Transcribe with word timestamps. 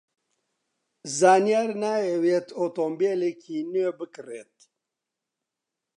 زانیار 1.19 1.69
نایەوێت 1.83 2.47
ئۆتۆمۆبیلێکی 2.57 3.57
نوێ 3.73 3.89
بکڕێت. 3.99 4.55